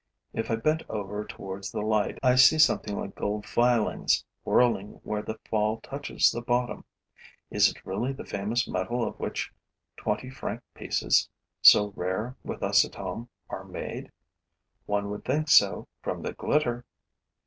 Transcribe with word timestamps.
If 0.33 0.49
I 0.49 0.55
bent 0.55 0.81
over 0.89 1.23
towards 1.23 1.71
the 1.71 1.81
light, 1.83 2.17
I 2.23 2.33
see 2.33 2.57
something 2.57 2.97
like 2.97 3.13
gold 3.13 3.45
filings 3.45 4.25
whirling 4.43 4.93
where 5.03 5.21
the 5.21 5.37
fall 5.47 5.79
touches 5.81 6.31
the 6.31 6.41
bottom. 6.41 6.85
Is 7.51 7.69
it 7.69 7.85
really 7.85 8.11
the 8.11 8.25
famous 8.25 8.67
metal 8.67 9.07
of 9.07 9.19
which 9.19 9.53
twenty 9.97 10.31
franc 10.31 10.63
pieces, 10.73 11.29
so 11.61 11.93
rare 11.95 12.35
with 12.43 12.63
us 12.63 12.83
at 12.83 12.95
home, 12.95 13.29
are 13.51 13.63
made? 13.63 14.11
One 14.87 15.11
would 15.11 15.23
think 15.23 15.49
so, 15.49 15.87
from 16.01 16.23
the 16.23 16.33
glitter. 16.33 16.83